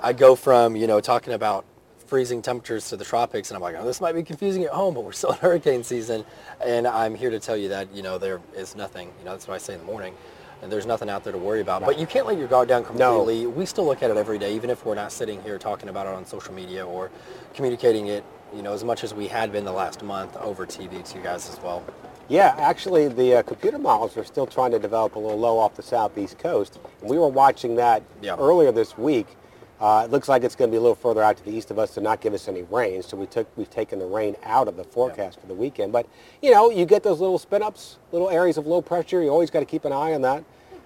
I 0.02 0.12
go 0.12 0.34
from 0.34 0.76
you 0.76 0.86
know 0.86 1.00
talking 1.00 1.32
about 1.34 1.64
freezing 2.06 2.40
temperatures 2.40 2.88
to 2.88 2.96
the 2.96 3.04
tropics 3.04 3.50
and 3.50 3.56
I'm 3.56 3.62
like 3.62 3.76
oh 3.78 3.84
this 3.84 4.00
might 4.00 4.14
be 4.14 4.22
confusing 4.22 4.64
at 4.64 4.70
home 4.70 4.94
but 4.94 5.04
we're 5.04 5.12
still 5.12 5.32
in 5.32 5.38
hurricane 5.40 5.84
season. 5.84 6.24
And 6.64 6.86
I'm 6.86 7.14
here 7.14 7.30
to 7.30 7.38
tell 7.40 7.56
you 7.56 7.68
that 7.68 7.94
you 7.94 8.02
know 8.02 8.18
there 8.18 8.40
is 8.56 8.76
nothing 8.76 9.10
you 9.18 9.24
know 9.24 9.32
that's 9.32 9.46
what 9.48 9.54
I 9.54 9.58
say 9.58 9.74
in 9.74 9.80
the 9.80 9.86
morning 9.86 10.14
and 10.60 10.72
there's 10.72 10.86
nothing 10.86 11.08
out 11.08 11.22
there 11.22 11.32
to 11.32 11.38
worry 11.38 11.60
about. 11.60 11.84
But 11.84 12.00
you 12.00 12.06
can't 12.06 12.26
let 12.26 12.36
your 12.36 12.48
guard 12.48 12.66
down 12.68 12.82
No. 12.96 13.18
completely. 13.18 13.46
We 13.46 13.64
still 13.64 13.84
look 13.86 14.02
at 14.02 14.10
it 14.10 14.16
every 14.16 14.38
day 14.38 14.54
even 14.54 14.70
if 14.70 14.84
we're 14.84 14.94
not 14.96 15.12
sitting 15.12 15.40
here 15.42 15.56
talking 15.58 15.88
about 15.88 16.06
it 16.06 16.14
on 16.14 16.26
social 16.26 16.52
media 16.52 16.86
or 16.86 17.10
communicating 17.54 18.08
it 18.08 18.24
you 18.54 18.62
know 18.62 18.72
as 18.72 18.82
much 18.84 19.04
as 19.04 19.12
we 19.14 19.28
had 19.28 19.52
been 19.52 19.64
the 19.64 19.72
last 19.72 20.02
month 20.02 20.36
over 20.38 20.66
TV 20.66 21.04
to 21.04 21.18
you 21.18 21.22
guys 21.22 21.48
as 21.50 21.60
well 21.62 21.84
Yeah, 22.28 22.54
actually, 22.58 23.08
the 23.08 23.36
uh, 23.36 23.42
computer 23.42 23.78
models 23.78 24.16
are 24.18 24.24
still 24.24 24.46
trying 24.46 24.70
to 24.72 24.78
develop 24.78 25.14
a 25.14 25.18
little 25.18 25.38
low 25.38 25.58
off 25.58 25.74
the 25.76 25.82
southeast 25.82 26.38
coast. 26.38 26.78
And 27.00 27.08
we 27.08 27.18
were 27.18 27.28
watching 27.28 27.76
that 27.76 28.02
Yeah. 28.20 28.36
earlier 28.38 28.70
this 28.70 28.98
week. 28.98 29.26
Uh, 29.80 30.02
it 30.04 30.10
looks 30.10 30.28
like 30.28 30.42
it's 30.42 30.54
going 30.56 30.68
to 30.68 30.72
be 30.72 30.76
a 30.76 30.80
little 30.80 30.94
further 30.96 31.22
out 31.22 31.36
to 31.38 31.44
the 31.44 31.52
east 31.52 31.70
of 31.70 31.78
us 31.78 31.94
to 31.94 32.00
not 32.00 32.20
give 32.20 32.34
us 32.34 32.48
any 32.48 32.62
rain. 32.62 33.00
So 33.02 33.16
we 33.16 33.26
took 33.26 33.46
we've 33.56 33.70
taken 33.70 33.98
the 34.00 34.06
rain 34.06 34.36
out 34.44 34.66
of 34.68 34.76
the 34.76 34.84
forecast 34.84 35.40
for 35.40 35.46
the 35.46 35.54
weekend. 35.54 35.92
But 35.92 36.06
you 36.42 36.50
know, 36.50 36.68
you 36.70 36.84
get 36.84 37.02
those 37.04 37.20
little 37.20 37.38
spin 37.38 37.62
ups, 37.62 37.96
little 38.12 38.28
areas 38.28 38.58
of 38.58 38.66
low 38.66 38.82
pressure. 38.82 39.22
You 39.22 39.30
always 39.30 39.50
got 39.50 39.60
to 39.60 39.66
keep 39.66 39.84
an 39.84 39.92
eye 39.92 40.12
on 40.14 40.22
that. 40.22 40.44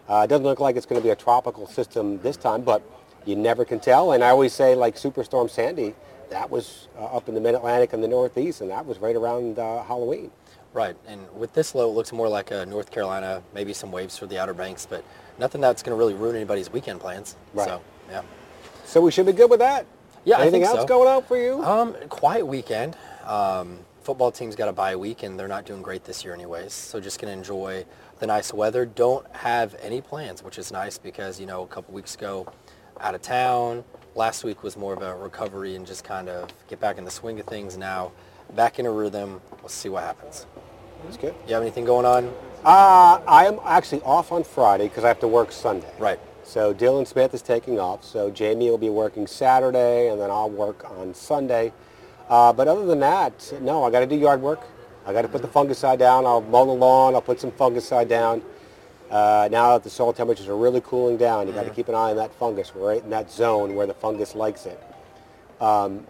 Uh, 0.09 0.23
it 0.25 0.27
doesn't 0.29 0.45
look 0.45 0.61
like 0.61 0.77
it's 0.77 0.87
going 0.87 1.01
to 1.01 1.05
be 1.05 1.11
a 1.11 1.17
tropical 1.17 1.67
system 1.67 2.19
this 2.23 2.37
time, 2.37 2.61
but 2.63 2.83
you 3.25 3.35
never 3.35 3.65
can 3.65 3.81
tell. 3.81 4.13
And 4.13 4.23
I 4.23 4.29
always 4.29 4.53
say, 4.53 4.75
like 4.75 4.97
Superstorm 4.97 5.49
Sandy, 5.49 5.95
that 6.33 6.51
was 6.51 6.89
uh, 6.99 7.05
up 7.05 7.29
in 7.29 7.35
the 7.35 7.41
Mid-Atlantic 7.41 7.93
and 7.93 8.03
the 8.03 8.09
Northeast, 8.09 8.61
and 8.61 8.71
that 8.71 8.85
was 8.85 8.99
right 8.99 9.15
around 9.15 9.59
uh, 9.59 9.83
Halloween. 9.85 10.31
Right, 10.73 10.97
and 11.07 11.21
with 11.35 11.53
this 11.53 11.75
low, 11.75 11.91
it 11.91 11.95
looks 11.95 12.13
more 12.13 12.29
like 12.29 12.51
a 12.51 12.65
North 12.65 12.91
Carolina, 12.91 13.43
maybe 13.55 13.75
some 13.75 13.93
waves 13.93 14.17
for 14.17 14.27
the 14.27 14.39
Outer 14.39 14.55
Banks, 14.55 14.87
but 14.87 15.05
nothing 15.39 15.61
that's 15.61 15.83
going 15.83 15.95
to 15.95 15.99
really 15.99 16.15
ruin 16.15 16.35
anybody's 16.35 16.71
weekend 16.73 17.01
plans. 17.01 17.37
Right. 17.53 17.69
So, 17.69 17.83
yeah. 18.11 18.23
So 18.85 19.01
we 19.03 19.11
should 19.11 19.27
be 19.27 19.33
good 19.33 19.51
with 19.51 19.61
that. 19.61 19.87
Yeah, 20.25 20.37
I 20.37 20.43
Anything 20.43 20.63
think 20.63 20.71
else 20.71 20.81
so. 20.81 20.87
going 20.87 21.09
on 21.09 21.23
for 21.25 21.37
you? 21.37 21.63
Um, 21.63 21.95
quiet 22.09 22.47
weekend. 22.47 22.97
Um, 23.27 23.81
football 24.03 24.33
team's 24.33 24.57
got 24.57 24.69
a 24.69 24.73
bye 24.73 24.97
week, 24.97 25.25
and 25.25 25.39
they're 25.39 25.49
not 25.49 25.67
doing 25.67 25.83
great 25.83 26.05
this 26.05 26.25
year, 26.25 26.33
anyways. 26.33 26.73
So 26.73 27.01
just 27.01 27.21
going 27.21 27.33
to 27.33 27.37
enjoy 27.37 27.85
the 28.21 28.27
nice 28.27 28.55
weather. 28.55 28.87
Don't 28.87 29.27
have 29.35 29.77
any 29.83 30.01
plans, 30.01 30.43
which 30.43 30.59
is 30.59 30.73
nice 30.73 30.97
because 30.97 31.39
you 31.39 31.45
know 31.45 31.63
a 31.63 31.67
couple 31.67 31.93
weeks 31.93 32.15
ago, 32.15 32.47
out 33.01 33.15
of 33.15 33.21
town. 33.21 33.85
Last 34.15 34.45
week 34.45 34.63
was 34.63 34.77
more 34.77 34.93
of 34.93 35.01
a 35.01 35.17
recovery 35.17 35.75
and 35.75 35.87
just 35.87 36.05
kind 36.05 36.29
of 36.29 36.53
get 36.69 36.79
back 36.79 36.99
in 36.99 37.05
the 37.07 37.11
swing 37.11 37.41
of 37.41 37.47
things. 37.47 37.79
Now, 37.79 38.13
back 38.55 38.79
in 38.79 38.85
a 38.85 38.91
rhythm. 38.91 39.41
We'll 39.61 39.71
see 39.71 39.89
what 39.89 40.03
happens. 40.03 40.47
That's 41.05 41.17
good. 41.17 41.35
You 41.47 41.55
have 41.55 41.63
anything 41.63 41.87
going 41.87 42.05
on? 42.05 42.27
Uh, 42.63 43.23
I 43.27 43.47
am 43.47 43.59
actually 43.65 44.03
off 44.03 44.31
on 44.31 44.45
Friday 44.45 44.89
because 44.89 45.05
I 45.05 45.09
have 45.09 45.21
to 45.21 45.29
work 45.29 45.51
Sunday. 45.51 45.91
Right. 45.99 46.21
So 46.45 46.75
Dylan 46.75 47.07
Smith 47.07 47.33
is 47.33 47.41
taking 47.41 47.81
off. 47.81 48.05
So 48.05 48.31
Jamie 48.31 48.69
will 48.69 48.77
be 48.77 48.91
working 48.91 49.27
Saturday, 49.27 50.09
and 50.09 50.21
then 50.21 50.31
I'll 50.31 50.51
work 50.51 50.85
on 50.91 51.15
Sunday. 51.15 51.73
Uh, 52.29 52.53
but 52.53 52.69
other 52.69 52.85
than 52.85 53.01
that, 53.01 53.51
no, 53.63 53.83
I 53.83 53.91
got 53.91 54.01
to 54.01 54.07
do 54.07 54.17
yard 54.17 54.43
work. 54.43 54.61
I 55.07 55.15
got 55.15 55.23
to 55.23 55.29
put 55.29 55.41
the 55.41 55.49
fungicide 55.49 55.99
down. 55.99 56.27
I'll 56.27 56.43
mow 56.43 56.67
the 56.67 56.73
lawn. 56.73 57.15
I'll 57.15 57.23
put 57.23 57.41
some 57.41 57.51
fungicide 57.51 58.09
down. 58.09 58.43
Uh, 59.13 59.47
now 59.53 59.75
that 59.75 59.85
the 59.85 59.91
soil 59.91 60.11
temperatures 60.11 60.49
are 60.49 60.57
really 60.57 60.81
cooling 60.81 61.19
down, 61.19 61.47
you 61.47 61.53
got 61.53 61.65
to 61.65 61.71
keep 61.71 61.89
an 61.89 61.95
eye 61.95 62.11
on 62.11 62.17
that 62.17 62.35
fungus. 62.35 62.75
We're 62.75 62.89
right 62.89 63.05
in 63.05 63.11
that 63.11 63.31
zone 63.31 63.75
where 63.75 63.87
the 63.87 63.93
fungus 63.93 64.35
likes 64.35 64.65
it. 64.65 64.83
Um, 65.61 66.07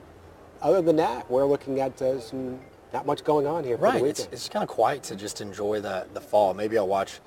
other 0.63 0.81
than 0.81 0.95
that, 0.97 1.29
we're 1.29 1.45
looking 1.45 1.81
at 1.81 2.01
uh, 2.01 2.21
some 2.21 2.61
not 2.93 3.05
much 3.05 3.25
going 3.25 3.45
on 3.45 3.65
here 3.65 3.77
for 3.77 3.91
the 3.91 3.99
Right. 3.99 4.05
It's, 4.05 4.29
it's 4.31 4.49
kind 4.49 4.63
of 4.63 4.69
quiet 4.69 5.03
to 5.05 5.17
just 5.17 5.41
enjoy 5.41 5.81
the, 5.81 6.07
the 6.15 6.21
fall. 6.21 6.55
Maybe 6.55 6.79
I'll 6.79 6.87
watch 6.87 7.19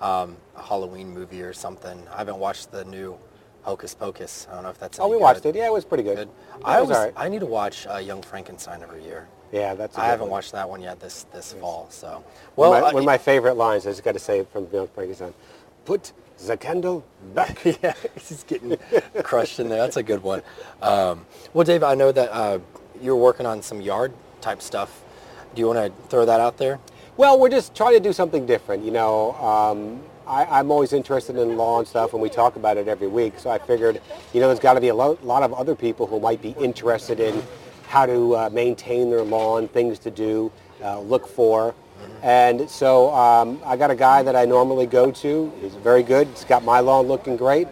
um, 0.00 0.36
a 0.54 0.62
Halloween 0.62 1.12
movie 1.12 1.42
or 1.42 1.52
something. 1.52 2.00
I 2.12 2.18
haven't 2.18 2.38
watched 2.38 2.70
the 2.70 2.84
new 2.84 3.18
Hocus 3.62 3.92
Pocus. 3.92 4.46
I 4.48 4.54
don't 4.54 4.62
know 4.62 4.70
if 4.70 4.78
that's 4.78 5.00
oh, 5.00 5.08
we 5.08 5.16
good. 5.16 5.22
watched 5.22 5.46
it. 5.46 5.56
Yeah, 5.56 5.66
it 5.66 5.72
was 5.72 5.84
pretty 5.84 6.04
good. 6.04 6.16
Good. 6.16 6.28
I 6.64 6.80
was 6.80 6.90
always, 6.90 7.12
right. 7.12 7.14
I 7.16 7.28
need 7.28 7.40
to 7.40 7.46
watch 7.46 7.88
uh, 7.88 7.96
Young 7.96 8.22
Frankenstein 8.22 8.84
every 8.84 9.02
year. 9.02 9.26
Yeah, 9.54 9.74
that's. 9.74 9.96
a 9.96 10.00
I 10.00 10.06
haven't 10.06 10.22
one. 10.22 10.30
watched 10.32 10.52
that 10.52 10.68
one 10.68 10.82
yet 10.82 10.98
this 10.98 11.26
this 11.32 11.52
fall. 11.52 11.86
So, 11.90 12.24
Well, 12.56 12.70
one, 12.70 12.78
of 12.78 12.82
my, 12.82 12.88
uh, 12.88 12.92
one 12.92 13.02
of 13.02 13.06
my 13.06 13.18
favorite 13.18 13.54
lines, 13.54 13.86
I 13.86 13.90
just 13.90 14.02
got 14.02 14.12
to 14.12 14.18
say 14.18 14.44
from 14.52 14.64
Beyond 14.64 14.90
Frankenstein. 14.90 15.32
Put 15.84 16.12
the 16.44 16.56
candle 16.56 17.04
back. 17.34 17.64
yeah, 17.82 17.94
he's 18.16 18.42
getting 18.42 18.76
crushed 19.22 19.60
in 19.60 19.68
there. 19.68 19.78
That's 19.78 19.96
a 19.96 20.02
good 20.02 20.24
one. 20.24 20.42
Um, 20.82 21.24
well, 21.52 21.64
Dave, 21.64 21.84
I 21.84 21.94
know 21.94 22.10
that 22.10 22.30
uh, 22.32 22.58
you're 23.00 23.14
working 23.16 23.46
on 23.46 23.62
some 23.62 23.80
yard 23.80 24.12
type 24.40 24.60
stuff. 24.60 25.02
Do 25.54 25.60
you 25.60 25.68
want 25.68 25.78
to 25.78 26.08
throw 26.08 26.24
that 26.26 26.40
out 26.40 26.58
there? 26.58 26.80
Well, 27.16 27.38
we're 27.38 27.48
just 27.48 27.76
trying 27.76 27.94
to 27.94 28.00
do 28.00 28.12
something 28.12 28.44
different. 28.46 28.84
You 28.84 28.90
know, 28.90 29.34
um, 29.34 30.00
I, 30.26 30.46
I'm 30.46 30.72
always 30.72 30.92
interested 30.92 31.36
in 31.36 31.56
lawn 31.56 31.86
stuff, 31.86 32.12
and 32.12 32.20
we 32.20 32.28
talk 32.28 32.56
about 32.56 32.76
it 32.76 32.88
every 32.88 33.06
week. 33.06 33.38
So 33.38 33.50
I 33.50 33.58
figured, 33.58 34.00
you 34.32 34.40
know, 34.40 34.48
there's 34.48 34.58
got 34.58 34.74
to 34.74 34.80
be 34.80 34.88
a 34.88 34.94
lo- 34.94 35.18
lot 35.22 35.44
of 35.44 35.54
other 35.54 35.76
people 35.76 36.08
who 36.08 36.18
might 36.18 36.42
be 36.42 36.56
interested 36.58 37.20
in 37.20 37.40
how 37.94 38.04
to 38.04 38.36
uh, 38.36 38.50
maintain 38.50 39.08
their 39.08 39.22
lawn, 39.22 39.68
things 39.68 40.00
to 40.00 40.10
do, 40.10 40.50
uh, 40.82 40.98
look 40.98 41.28
for. 41.28 41.72
And 42.24 42.68
so 42.68 43.14
um, 43.14 43.60
I 43.64 43.76
got 43.76 43.92
a 43.92 43.94
guy 43.94 44.20
that 44.20 44.34
I 44.34 44.44
normally 44.46 44.86
go 44.86 45.12
to. 45.12 45.52
He's 45.60 45.74
very 45.76 46.02
good. 46.02 46.26
He's 46.26 46.44
got 46.44 46.64
my 46.64 46.80
lawn 46.80 47.06
looking 47.06 47.36
great. 47.36 47.68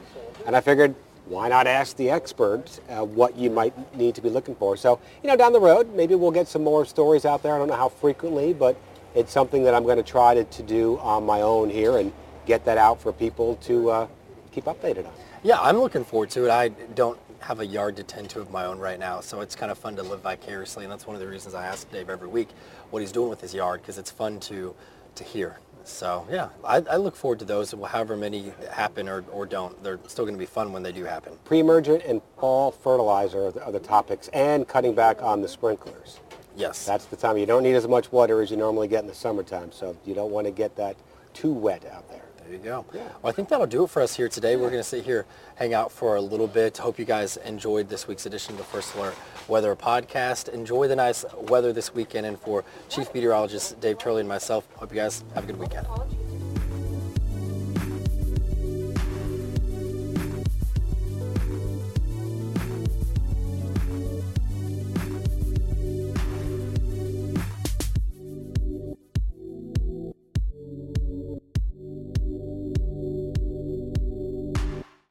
And 0.47 0.55
I 0.55 0.61
figured, 0.61 0.95
why 1.27 1.49
not 1.49 1.67
ask 1.67 1.97
the 1.97 2.09
expert 2.09 2.79
uh, 2.89 3.05
what 3.05 3.37
you 3.37 3.51
might 3.51 3.75
need 3.97 4.15
to 4.15 4.21
be 4.21 4.29
looking 4.29 4.55
for? 4.55 4.77
So, 4.77 5.01
you 5.25 5.29
know, 5.29 5.35
down 5.35 5.53
the 5.53 5.61
road, 5.61 5.93
maybe 5.93 6.15
we'll 6.15 6.31
get 6.31 6.47
some 6.47 6.63
more 6.63 6.85
stories 6.85 7.25
out 7.25 7.43
there. 7.43 7.57
I 7.57 7.59
don't 7.59 7.67
know 7.67 7.75
how 7.75 7.89
frequently, 7.89 8.53
but 8.53 8.77
it's 9.17 9.33
something 9.33 9.65
that 9.65 9.75
I'm 9.75 9.83
going 9.83 9.97
to 9.97 10.05
try 10.05 10.35
to, 10.41 10.63
do 10.63 10.99
on 11.01 11.27
my 11.27 11.41
own 11.41 11.69
here 11.69 11.99
and 11.99 12.13
get 12.47 12.65
that 12.67 12.79
out 12.79 13.01
for 13.01 13.13
people 13.13 13.57
to 13.57 13.91
uh, 13.91 14.07
keep 14.53 14.67
updated 14.67 15.05
on. 15.05 15.13
Yeah, 15.43 15.61
I'm 15.61 15.79
looking 15.79 16.05
forward 16.05 16.31
to 16.31 16.45
it. 16.45 16.51
I 16.51 16.69
don't 16.95 17.19
have 17.43 17.61
a 17.61 17.67
yard 17.67 17.97
to 17.97 18.03
tend 18.03 18.31
to 18.31 18.41
of 18.41 18.51
my 18.51 18.65
own 18.65 18.79
right 18.79 18.99
now, 18.99 19.21
so 19.21 19.41
it's 19.41 19.55
kind 19.57 19.71
of 19.73 19.79
fun 19.79 19.97
to 19.97 20.03
live 20.03 20.21
vicariously, 20.21 20.85
and 20.85 20.93
that's 20.93 21.07
one 21.07 21.17
of 21.17 21.21
the 21.21 21.29
reasons 21.29 21.55
I 21.55 21.67
ask 21.67 21.91
Dave 21.91 22.09
every 22.09 22.29
week 22.29 22.49
what 22.91 23.01
he's 23.01 23.13
doing 23.13 23.29
with 23.29 23.41
his 23.41 23.53
yard 23.53 23.83
because 23.83 23.99
it's 23.99 24.11
fun 24.11 24.41
to 24.41 24.75
to 25.17 25.25
hear. 25.25 25.59
So 25.85 26.27
yeah, 26.31 26.49
I, 26.65 26.77
I 26.77 26.97
look 26.97 27.17
forward 27.17 27.41
to 27.41 27.45
those. 27.45 27.73
However 27.73 28.17
many 28.17 28.53
happen 28.71 29.09
or, 29.09 29.25
or 29.33 29.47
don't, 29.47 29.83
they're 29.83 29.99
still 30.07 30.25
going 30.25 30.35
to 30.35 30.39
be 30.39 30.47
fun 30.47 30.73
when 30.73 30.83
they 30.83 30.93
do 30.93 31.05
happen. 31.05 31.37
Pre-emergent 31.45 32.05
and 32.05 32.23
fall 32.39 32.71
fertilizer 32.71 33.47
are 33.47 33.53
the, 33.53 33.65
are 33.65 33.73
the 33.73 33.81
topics, 33.81 34.29
and 34.29 34.67
cutting 34.67 34.95
back 34.95 35.23
on 35.23 35.43
the 35.43 35.49
sprinklers. 35.49 36.21
Yes. 36.57 36.85
That's 36.85 37.07
the 37.07 37.17
time. 37.17 37.37
You 37.37 37.47
don't 37.47 37.63
need 37.63 37.75
as 37.75 37.89
much 37.89 38.13
water 38.13 38.41
as 38.43 38.51
you 38.51 38.57
normally 38.57 38.89
get 38.89 39.03
in 39.03 39.09
the 39.09 39.15
summertime, 39.15 39.73
so 39.73 39.97
you 40.05 40.15
don't 40.15 40.31
want 40.31 40.47
to 40.47 40.51
get 40.53 40.77
that 40.77 40.97
too 41.35 41.53
wet 41.53 41.85
out 41.87 42.09
there. 42.11 42.25
There 42.45 42.53
you 42.53 42.59
go. 42.59 42.85
Yeah. 42.93 43.03
Well, 43.23 43.31
I 43.31 43.33
think 43.33 43.49
that'll 43.49 43.67
do 43.67 43.85
it 43.85 43.91
for 43.91 44.03
us 44.03 44.17
here 44.17 44.29
today. 44.29 44.57
We're 44.57 44.71
going 44.71 44.83
to 44.83 44.89
sit 44.89 45.05
here, 45.05 45.27
hang 45.57 45.75
out 45.75 45.93
for 45.93 46.17
a 46.17 46.21
little 46.21 46.47
bit. 46.47 46.79
Hope 46.79 46.99
you 46.99 47.05
guys 47.05 47.37
enjoyed 47.39 47.89
this 47.89 48.09
week's 48.09 48.27
edition 48.27 48.53
of 48.53 48.59
the 48.59 48.65
First 48.65 48.95
Alert 48.95 49.15
Weather 49.49 49.75
Podcast. 49.77 50.49
Enjoy 50.49 50.89
the 50.89 50.97
nice 50.97 51.25
weather 51.37 51.73
this 51.73 51.95
weekend. 51.95 52.27
And 52.27 52.39
for 52.39 52.65
Chief 52.89 53.13
Meteorologist 53.15 53.81
Dave 53.81 53.99
Turley 53.99 54.21
and 54.21 54.29
myself, 54.29 54.67
hope 54.77 54.91
you 54.91 54.97
guys 55.01 55.25
have 55.35 55.45
a 55.45 55.47
good 55.47 55.59
weekend. 55.59 55.87